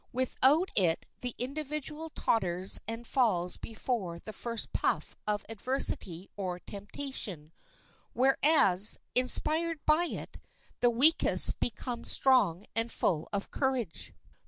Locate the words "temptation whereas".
6.59-8.97